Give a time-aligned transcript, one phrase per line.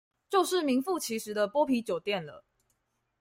[0.31, 2.43] 就是名符其實的剝皮酒店了